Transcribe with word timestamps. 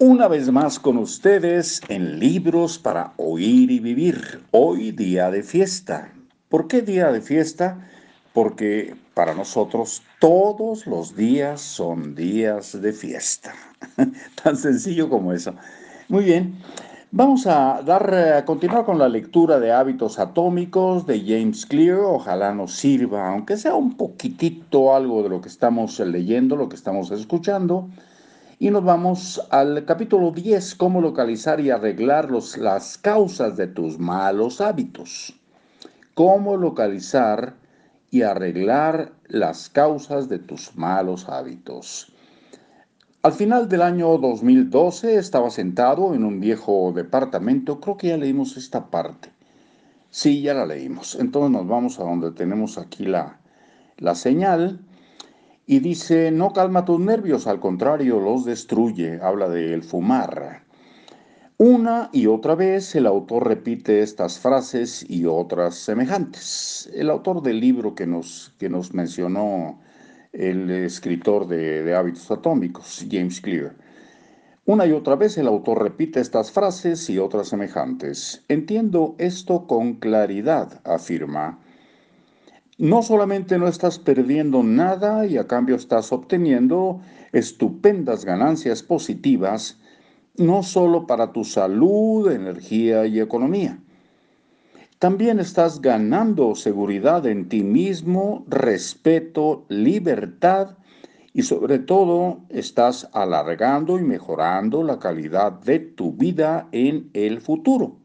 Una 0.00 0.26
vez 0.26 0.50
más 0.50 0.80
con 0.80 0.98
ustedes 0.98 1.80
en 1.86 2.18
Libros 2.18 2.80
para 2.80 3.12
Oír 3.16 3.70
y 3.70 3.78
Vivir. 3.78 4.42
Hoy 4.50 4.90
día 4.90 5.30
de 5.30 5.44
fiesta. 5.44 6.12
¿Por 6.48 6.66
qué 6.66 6.82
día 6.82 7.12
de 7.12 7.20
fiesta? 7.20 7.88
Porque 8.32 8.96
para 9.14 9.34
nosotros 9.34 10.02
todos 10.18 10.88
los 10.88 11.14
días 11.14 11.60
son 11.60 12.16
días 12.16 12.82
de 12.82 12.92
fiesta. 12.92 13.54
Tan 14.42 14.56
sencillo 14.56 15.08
como 15.08 15.32
eso. 15.32 15.54
Muy 16.08 16.24
bien. 16.24 16.58
Vamos 17.12 17.46
a 17.46 17.80
dar 17.86 18.12
a 18.12 18.44
continuar 18.44 18.84
con 18.84 18.98
la 18.98 19.08
lectura 19.08 19.60
de 19.60 19.70
Hábitos 19.70 20.18
Atómicos 20.18 21.06
de 21.06 21.20
James 21.20 21.66
Clear. 21.66 22.00
Ojalá 22.00 22.52
nos 22.52 22.74
sirva, 22.74 23.28
aunque 23.28 23.56
sea 23.56 23.76
un 23.76 23.96
poquitito 23.96 24.92
algo 24.92 25.22
de 25.22 25.28
lo 25.28 25.40
que 25.40 25.48
estamos 25.48 26.00
leyendo, 26.00 26.56
lo 26.56 26.68
que 26.68 26.74
estamos 26.74 27.12
escuchando. 27.12 27.88
Y 28.64 28.70
nos 28.70 28.82
vamos 28.82 29.46
al 29.50 29.84
capítulo 29.84 30.30
10, 30.30 30.76
cómo 30.76 31.02
localizar 31.02 31.60
y 31.60 31.68
arreglar 31.68 32.30
los, 32.30 32.56
las 32.56 32.96
causas 32.96 33.58
de 33.58 33.66
tus 33.66 33.98
malos 33.98 34.62
hábitos. 34.62 35.38
Cómo 36.14 36.56
localizar 36.56 37.56
y 38.10 38.22
arreglar 38.22 39.12
las 39.28 39.68
causas 39.68 40.30
de 40.30 40.38
tus 40.38 40.76
malos 40.76 41.28
hábitos. 41.28 42.10
Al 43.22 43.32
final 43.32 43.68
del 43.68 43.82
año 43.82 44.16
2012 44.16 45.18
estaba 45.18 45.50
sentado 45.50 46.14
en 46.14 46.24
un 46.24 46.40
viejo 46.40 46.90
departamento, 46.96 47.80
creo 47.80 47.98
que 47.98 48.08
ya 48.08 48.16
leímos 48.16 48.56
esta 48.56 48.86
parte. 48.86 49.28
Sí, 50.08 50.40
ya 50.40 50.54
la 50.54 50.64
leímos. 50.64 51.16
Entonces 51.16 51.50
nos 51.50 51.68
vamos 51.68 52.00
a 52.00 52.04
donde 52.04 52.30
tenemos 52.30 52.78
aquí 52.78 53.04
la, 53.04 53.40
la 53.98 54.14
señal 54.14 54.80
y 55.66 55.78
dice, 55.80 56.30
no 56.30 56.52
calma 56.52 56.84
tus 56.84 57.00
nervios, 57.00 57.46
al 57.46 57.60
contrario, 57.60 58.20
los 58.20 58.44
destruye. 58.44 59.18
Habla 59.22 59.48
del 59.48 59.82
fumar. 59.82 60.62
Una 61.56 62.10
y 62.12 62.26
otra 62.26 62.54
vez 62.54 62.94
el 62.94 63.06
autor 63.06 63.46
repite 63.46 64.00
estas 64.00 64.38
frases 64.38 65.08
y 65.08 65.24
otras 65.24 65.76
semejantes. 65.76 66.90
El 66.92 67.08
autor 67.10 67.42
del 67.42 67.60
libro 67.60 67.94
que 67.94 68.06
nos, 68.06 68.52
que 68.58 68.68
nos 68.68 68.92
mencionó 68.92 69.80
el 70.32 70.70
escritor 70.70 71.46
de, 71.46 71.82
de 71.82 71.94
Hábitos 71.94 72.30
Atómicos, 72.30 73.06
James 73.10 73.40
Clear. 73.40 73.74
Una 74.66 74.86
y 74.86 74.92
otra 74.92 75.14
vez 75.14 75.38
el 75.38 75.46
autor 75.46 75.82
repite 75.82 76.20
estas 76.20 76.50
frases 76.50 77.08
y 77.08 77.18
otras 77.18 77.48
semejantes. 77.48 78.44
Entiendo 78.48 79.14
esto 79.18 79.66
con 79.66 79.94
claridad, 79.94 80.80
afirma 80.84 81.60
no 82.78 83.02
solamente 83.02 83.58
no 83.58 83.68
estás 83.68 83.98
perdiendo 83.98 84.62
nada 84.62 85.26
y 85.26 85.36
a 85.36 85.46
cambio 85.46 85.76
estás 85.76 86.12
obteniendo 86.12 87.00
estupendas 87.32 88.24
ganancias 88.24 88.82
positivas, 88.82 89.78
no 90.36 90.62
solo 90.62 91.06
para 91.06 91.32
tu 91.32 91.44
salud, 91.44 92.30
energía 92.30 93.06
y 93.06 93.20
economía. 93.20 93.78
También 94.98 95.38
estás 95.38 95.80
ganando 95.80 96.54
seguridad 96.54 97.26
en 97.26 97.48
ti 97.48 97.62
mismo, 97.62 98.44
respeto, 98.48 99.66
libertad 99.68 100.78
y 101.32 101.42
sobre 101.42 101.78
todo 101.78 102.40
estás 102.48 103.08
alargando 103.12 103.98
y 103.98 104.02
mejorando 104.02 104.82
la 104.82 104.98
calidad 104.98 105.52
de 105.52 105.80
tu 105.80 106.12
vida 106.12 106.68
en 106.72 107.10
el 107.12 107.40
futuro. 107.40 108.03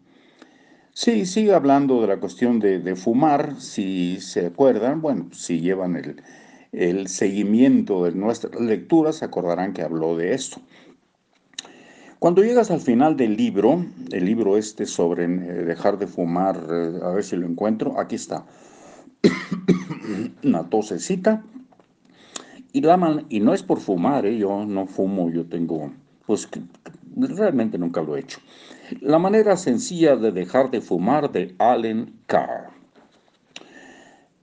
Sí, 1.02 1.25
sigue 1.25 1.53
hablando 1.53 2.02
de 2.02 2.08
la 2.08 2.19
cuestión 2.19 2.59
de, 2.59 2.94
fumar, 2.97 3.55
si 3.61 4.19
se 4.19 4.47
acuerdan, 4.47 5.02
bueno, 5.02 5.30
si 5.31 5.61
llevan 5.61 5.95
el, 5.95 6.22
el 6.73 7.08
seguimiento 7.08 8.03
de 8.03 8.11
nuestras 8.11 8.59
lecturas, 8.59 9.16
se 9.16 9.23
acordarán 9.23 9.72
que 9.72 9.81
habló 9.81 10.17
de 10.17 10.33
esto. 10.33 10.59
Cuando 12.20 12.44
llegas 12.44 12.70
al 12.70 12.81
final 12.81 13.16
del 13.16 13.38
libro, 13.38 13.86
el 14.11 14.25
libro 14.25 14.58
este 14.58 14.86
sobre 14.86 15.23
eh, 15.23 15.27
dejar 15.64 16.00
de 16.00 16.08
fumar, 16.08 16.67
eh, 16.70 16.99
a 17.02 17.11
ver 17.11 17.23
si 17.23 17.37
lo 17.37 17.48
encuentro, 17.48 17.98
aquí 17.98 18.16
está, 18.16 18.45
una 20.43 20.70
tosecita, 20.70 21.45
y, 22.73 22.81
la 22.81 23.23
y 23.30 23.39
no 23.39 23.54
es 23.54 23.64
por 23.64 23.80
fumar, 23.80 24.26
¿eh? 24.26 24.37
yo 24.37 24.66
no 24.66 24.86
fumo, 24.86 25.30
yo 25.30 25.45
tengo, 25.45 25.93
pues 26.26 26.49
realmente 27.15 27.77
nunca 27.77 28.02
lo 28.02 28.15
he 28.15 28.21
hecho. 28.21 28.39
La 29.02 29.20
manera 29.20 29.55
sencilla 29.58 30.15
de 30.15 30.31
dejar 30.31 30.71
de 30.71 30.81
fumar 30.81 31.31
de 31.31 31.55
Allen 31.59 32.20
Carr. 32.25 32.70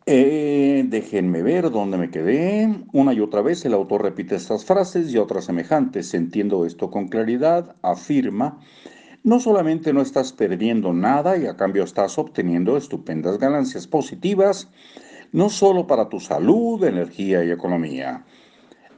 Eh, 0.09 0.85
déjenme 0.87 1.43
ver 1.43 1.71
dónde 1.71 1.99
me 1.99 2.11
quedé. 2.11 2.73
Una 2.93 3.13
y 3.13 3.21
otra 3.21 3.43
vez 3.43 3.65
el 3.65 3.75
autor 3.75 4.03
repite 4.03 4.37
estas 4.37 4.65
frases 4.65 5.13
y 5.13 5.19
otras 5.19 5.47
semejantes. 5.47 6.15
Entiendo 6.15 6.65
esto 6.65 6.93
con 6.93 7.09
claridad. 7.09 7.75
Afirma, 7.83 8.61
no 9.25 9.41
solamente 9.41 9.93
no 9.93 10.03
estás 10.03 10.33
perdiendo 10.33 10.93
nada 10.93 11.37
y 11.37 11.47
a 11.47 11.57
cambio 11.57 11.83
estás 11.83 12.17
obteniendo 12.19 12.77
estupendas 12.77 13.39
ganancias 13.39 13.89
positivas, 13.89 14.69
no 15.33 15.51
solo 15.51 15.89
para 15.89 16.09
tu 16.09 16.21
salud, 16.21 16.85
energía 16.85 17.45
y 17.45 17.51
economía. 17.51 18.25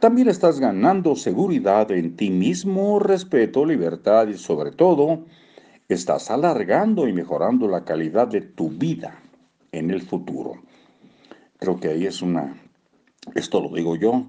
También 0.01 0.29
estás 0.29 0.61
ganando 0.61 1.17
seguridad 1.17 1.91
en 1.91 2.15
ti 2.15 2.31
mismo, 2.31 3.01
respeto, 3.01 3.67
libertad 3.67 4.29
y 4.29 4.35
sobre 4.35 4.71
todo, 4.71 5.25
estás 5.89 6.31
alargando 6.31 7.09
y 7.09 7.13
mejorando 7.13 7.67
la 7.67 7.85
calidad 7.85 8.29
de 8.29 8.43
tu 8.43 8.69
vida 8.71 9.21
en 9.73 9.91
el 9.91 10.03
futuro. 10.03 10.63
Creo 11.59 11.81
que 11.81 11.89
ahí 11.89 12.07
es 12.07 12.23
una, 12.23 12.57
esto 13.35 13.61
lo 13.61 13.75
digo 13.75 13.97
yo, 13.97 14.27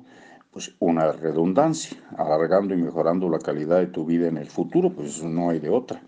pues 0.50 0.75
una 0.79 1.12
redundancia, 1.12 2.00
alargando 2.18 2.74
y 2.74 2.78
mejorando 2.78 3.29
la 3.29 3.38
calidad 3.38 3.78
de 3.78 3.88
tu 3.88 4.06
vida 4.06 4.28
en 4.28 4.38
el 4.38 4.47
futuro, 4.47 4.91
pues 4.91 5.24
no 5.24 5.52
hay 5.52 5.59
de 5.59 5.69
otra. 5.69 6.02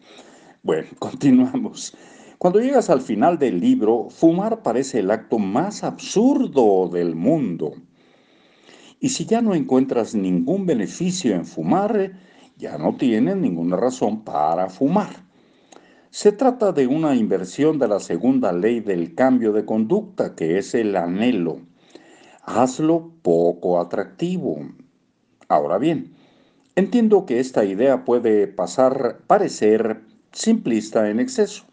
Bueno, 0.64 0.88
continuamos. 0.98 1.96
Cuando 2.40 2.60
llegas 2.60 2.90
al 2.90 3.02
final 3.02 3.38
del 3.38 3.60
libro, 3.60 4.08
fumar 4.10 4.64
parece 4.64 5.02
el 5.02 5.12
acto 5.12 5.38
más 5.38 5.84
absurdo 5.84 6.90
del 6.92 7.16
mundo. 7.16 7.74
Y 9.04 9.10
si 9.10 9.26
ya 9.26 9.42
no 9.42 9.56
encuentras 9.56 10.14
ningún 10.14 10.68
beneficio 10.68 11.34
en 11.34 11.48
fumar, 11.48 12.12
ya 12.56 12.78
no 12.78 12.96
tienes 12.98 13.36
ninguna 13.36 13.76
razón 13.76 14.24
para 14.24 14.70
fumar. 14.70 15.26
Se 16.12 16.32
trata 16.32 16.72
de 16.72 16.86
una 16.86 17.16
inversión 17.16 17.80
de 17.80 17.88
la 17.88 18.00
segunda 18.00 18.54
ley 18.54 18.80
del 18.80 19.16
cambio 19.16 19.54
de 19.54 19.66
conducta, 19.66 20.36
que 20.36 20.60
es 20.60 20.76
el 20.76 20.96
anhelo. 20.96 21.62
Hazlo 22.44 23.12
poco 23.24 23.82
atractivo. 23.82 24.70
Ahora 25.48 25.80
bien, 25.80 26.14
entiendo 26.76 27.26
que 27.26 27.40
esta 27.40 27.66
idea 27.66 28.06
puede 28.06 28.46
pasar, 28.46 29.22
parecer 29.26 30.02
simplista 30.32 31.10
en 31.10 31.20
exceso. 31.20 31.64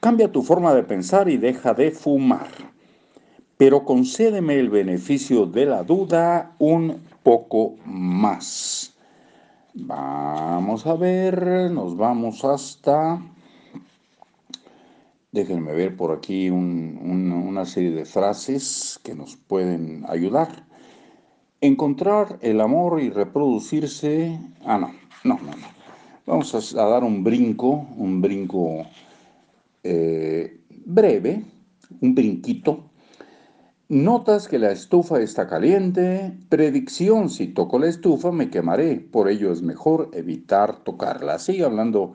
Cambia 0.00 0.32
tu 0.32 0.42
forma 0.42 0.74
de 0.74 0.82
pensar 0.82 1.28
y 1.28 1.36
deja 1.36 1.74
de 1.74 1.92
fumar 1.92 2.71
pero 3.56 3.84
concédeme 3.84 4.58
el 4.58 4.70
beneficio 4.70 5.46
de 5.46 5.66
la 5.66 5.82
duda 5.82 6.54
un 6.58 7.02
poco 7.22 7.76
más. 7.84 8.92
Vamos 9.74 10.86
a 10.86 10.94
ver, 10.94 11.70
nos 11.70 11.96
vamos 11.96 12.44
hasta... 12.44 13.22
Déjenme 15.30 15.72
ver 15.72 15.96
por 15.96 16.12
aquí 16.12 16.50
una 16.50 17.64
serie 17.64 17.92
de 17.92 18.04
frases 18.04 19.00
que 19.02 19.14
nos 19.14 19.36
pueden 19.36 20.04
ayudar. 20.08 20.66
Encontrar 21.62 22.38
el 22.42 22.60
amor 22.60 23.00
y 23.00 23.08
reproducirse... 23.08 24.38
Ah, 24.66 24.76
no, 24.76 24.92
no, 25.24 25.38
no, 25.42 25.56
no. 25.56 25.82
Vamos 26.26 26.74
a, 26.74 26.84
dar 26.84 27.02
un 27.02 27.24
brinco, 27.24 27.86
un 27.96 28.20
brinco 28.20 28.86
eh, 29.82 30.60
breve, 30.84 31.44
un 32.00 32.14
brinquito 32.14 32.91
Notas 33.92 34.48
que 34.48 34.58
la 34.58 34.72
estufa 34.72 35.20
está 35.20 35.46
caliente. 35.46 36.32
Predicción, 36.48 37.28
si 37.28 37.48
toco 37.48 37.78
la 37.78 37.88
estufa 37.88 38.32
me 38.32 38.48
quemaré. 38.48 38.96
Por 38.96 39.28
ello 39.28 39.52
es 39.52 39.60
mejor 39.60 40.08
evitar 40.14 40.76
tocarla. 40.82 41.38
Sigue 41.38 41.66
hablando 41.66 42.14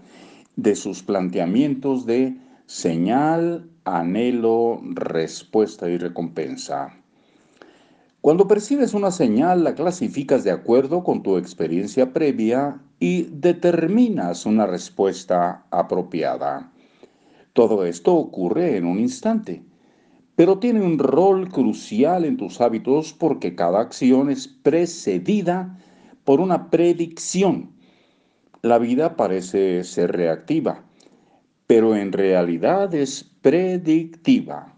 de 0.56 0.76
sus 0.76 1.04
planteamientos 1.04 2.08
de 2.08 2.36
señal, 2.66 3.70
anhelo, 3.86 4.82
respuesta 4.82 5.88
y 5.88 6.00
recompensa. 6.00 6.96
Cuando 8.22 8.48
percibes 8.48 8.96
una 8.96 9.12
señal, 9.12 9.64
la 9.64 9.76
clasificas 9.76 10.44
de 10.44 10.50
acuerdo 10.50 11.04
con 11.04 11.22
tu 11.22 11.38
experiencia 11.38 12.12
previa 12.12 12.82
y 13.00 13.30
determinas 13.32 14.48
una 14.48 14.66
respuesta 14.66 15.68
apropiada. 15.70 16.72
Todo 17.54 17.86
esto 17.86 18.16
ocurre 18.16 18.78
en 18.78 18.88
un 18.88 18.98
instante 18.98 19.67
pero 20.38 20.60
tiene 20.60 20.82
un 20.82 21.00
rol 21.00 21.50
crucial 21.50 22.24
en 22.24 22.38
tus 22.38 22.62
hábitos 22.62 23.12
porque 23.12 23.56
cada 23.56 23.80
acción 23.82 24.30
es 24.30 24.48
precedida 24.48 25.80
por 26.26 26.42
una 26.42 26.70
predicción. 26.70 27.72
La 28.62 28.78
vida 28.78 29.16
parece 29.16 29.84
ser 29.84 30.12
reactiva, 30.12 30.84
pero 31.66 31.96
en 31.96 32.12
realidad 32.12 32.94
es 32.94 33.24
predictiva. 33.42 34.76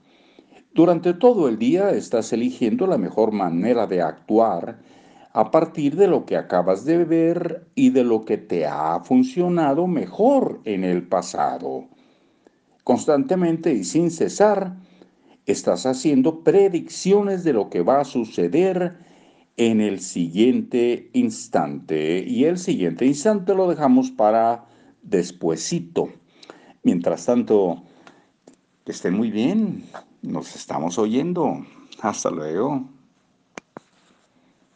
Durante 0.73 1.13
todo 1.13 1.49
el 1.49 1.59
día 1.59 1.89
estás 1.89 2.31
eligiendo 2.31 2.87
la 2.87 2.97
mejor 2.97 3.33
manera 3.33 3.85
de 3.85 4.01
actuar 4.01 4.79
a 5.33 5.51
partir 5.51 5.97
de 5.97 6.07
lo 6.07 6.25
que 6.25 6.37
acabas 6.37 6.85
de 6.85 7.03
ver 7.03 7.67
y 7.75 7.89
de 7.89 8.05
lo 8.05 8.23
que 8.23 8.37
te 8.37 8.65
ha 8.65 9.01
funcionado 9.01 9.87
mejor 9.87 10.61
en 10.63 10.85
el 10.85 11.05
pasado. 11.05 11.89
Constantemente 12.85 13.73
y 13.73 13.83
sin 13.83 14.09
cesar, 14.09 14.77
estás 15.51 15.85
haciendo 15.85 16.43
predicciones 16.43 17.43
de 17.43 17.53
lo 17.53 17.69
que 17.69 17.81
va 17.81 18.01
a 18.01 18.05
suceder 18.05 18.97
en 19.57 19.81
el 19.81 19.99
siguiente 19.99 21.09
instante. 21.13 22.23
Y 22.25 22.45
el 22.45 22.57
siguiente 22.57 23.05
instante 23.05 23.53
lo 23.53 23.69
dejamos 23.69 24.11
para 24.11 24.65
despuesito. 25.01 26.09
Mientras 26.83 27.25
tanto, 27.25 27.83
que 28.85 28.91
estén 28.91 29.15
muy 29.15 29.31
bien. 29.31 29.83
Nos 30.21 30.55
estamos 30.55 30.97
oyendo. 30.97 31.65
Hasta 32.01 32.29
luego. 32.29 32.98